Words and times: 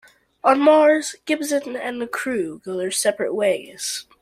On 0.43 0.59
Mars, 0.59 1.15
Gibson 1.27 1.75
and 1.75 2.01
the 2.01 2.07
crew 2.07 2.59
go 2.65 2.75
their 2.75 2.89
separate 2.89 3.35
ways. 3.35 4.07